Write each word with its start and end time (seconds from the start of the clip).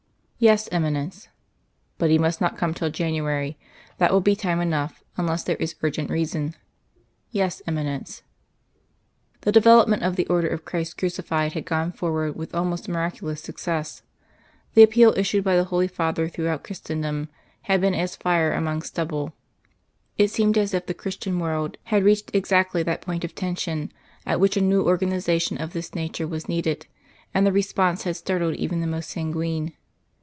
"Yes, 0.43 0.67
Eminence." 0.71 1.27
"But 1.99 2.09
he 2.09 2.17
must 2.17 2.41
not 2.41 2.57
come 2.57 2.73
till 2.73 2.89
January. 2.89 3.59
That 3.99 4.11
will 4.11 4.21
be 4.21 4.35
time 4.35 4.59
enough, 4.59 5.03
unless 5.15 5.43
there 5.43 5.55
is 5.57 5.75
urgent 5.83 6.09
reason." 6.09 6.55
"Yes, 7.29 7.61
Eminence." 7.67 8.23
The 9.41 9.51
development 9.51 10.01
of 10.01 10.15
the 10.15 10.25
Order 10.29 10.47
of 10.47 10.65
Christ 10.65 10.97
Crucified 10.97 11.53
had 11.53 11.65
gone 11.67 11.91
forward 11.91 12.35
with 12.35 12.55
almost 12.55 12.89
miraculous 12.89 13.39
success. 13.39 14.01
The 14.73 14.81
appeal 14.81 15.13
issued 15.15 15.43
by 15.43 15.55
the 15.55 15.65
Holy 15.65 15.87
Father 15.87 16.27
throughout 16.27 16.63
Christendom 16.63 17.29
had 17.69 17.79
been 17.79 17.93
as 17.93 18.15
fire 18.15 18.51
among 18.51 18.81
stubble. 18.81 19.35
It 20.17 20.31
seemed 20.31 20.57
as 20.57 20.73
if 20.73 20.87
the 20.87 20.95
Christian 20.95 21.37
world 21.37 21.77
had 21.83 22.03
reached 22.03 22.33
exactly 22.33 22.81
that 22.81 23.01
point 23.03 23.23
of 23.23 23.35
tension 23.35 23.91
at 24.25 24.39
which 24.39 24.57
a 24.57 24.61
new 24.61 24.81
organisation 24.87 25.59
of 25.61 25.73
this 25.73 25.93
nature 25.93 26.27
was 26.27 26.49
needed, 26.49 26.87
and 27.31 27.45
the 27.45 27.51
response 27.51 28.05
had 28.05 28.15
startled 28.15 28.55
even 28.55 28.81
the 28.81 28.87
most 28.87 29.11
sanguine. 29.11 29.73